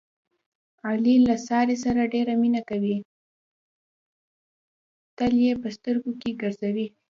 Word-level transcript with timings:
علي 0.87 1.15
له 1.27 1.35
سارې 1.47 1.75
سره 1.85 2.01
ډېره 2.13 2.33
مینه 2.41 2.61
کوي، 2.69 2.97
تل 5.17 5.33
یې 5.45 5.53
په 5.61 5.67
سترګو 5.75 6.11
کې 6.21 6.31
ګرځوي. 6.41 6.87